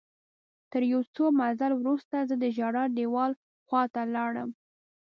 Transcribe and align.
تر 0.71 0.81
یو 0.93 1.01
څه 1.15 1.23
مزل 1.39 1.71
وروسته 1.75 2.15
زه 2.29 2.35
د 2.43 2.45
ژړا 2.57 2.83
دیوال 2.97 3.31
خواته 3.65 4.01
لاړم. 4.15 4.49